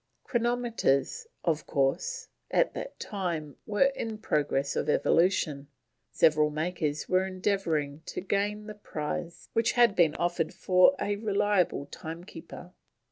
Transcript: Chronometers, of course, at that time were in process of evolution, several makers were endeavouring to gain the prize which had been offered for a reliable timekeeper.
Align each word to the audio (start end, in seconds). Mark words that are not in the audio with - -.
Chronometers, 0.23 1.27
of 1.43 1.67
course, 1.67 2.29
at 2.49 2.73
that 2.73 2.99
time 2.99 3.57
were 3.67 3.91
in 3.95 4.17
process 4.17 4.75
of 4.75 4.89
evolution, 4.89 5.67
several 6.11 6.49
makers 6.49 7.07
were 7.07 7.23
endeavouring 7.27 8.01
to 8.07 8.19
gain 8.19 8.65
the 8.65 8.73
prize 8.73 9.49
which 9.53 9.73
had 9.73 9.95
been 9.95 10.15
offered 10.15 10.55
for 10.55 10.95
a 10.99 11.17
reliable 11.17 11.85
timekeeper. 11.85 12.71